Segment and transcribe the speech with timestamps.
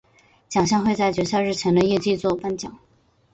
[0.49, 2.75] 奖项会在决赛日前的夜祭作颁奖。